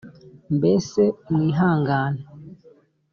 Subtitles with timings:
[0.55, 1.01] mbese
[1.31, 2.21] mwihangane